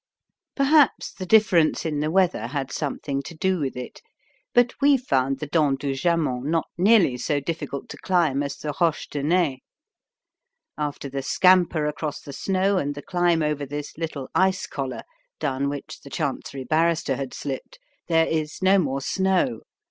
[0.55, 4.01] Perhaps the difference in the weather had something to do with it,
[4.51, 8.73] but we found the Dent du Jaman not nearly so difficult to climb as the
[8.81, 9.59] Roches de Naye.
[10.75, 15.03] After the scamper across the snow and the climb over this little ice collar
[15.39, 17.77] down which the Chancery Barrister had slipped,
[18.07, 19.59] there is no more snow.